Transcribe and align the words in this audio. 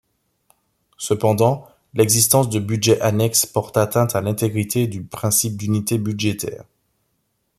Cependant, 0.97 1.67
l'existence 1.93 2.49
de 2.49 2.57
budgets 2.59 2.99
annexes 3.01 3.45
porte 3.45 3.77
atteinte 3.77 4.15
à 4.15 4.21
l'intégrité 4.21 4.87
du 4.87 5.03
principe 5.03 5.57
d'unité 5.57 5.99
budgétaire. 5.99 6.63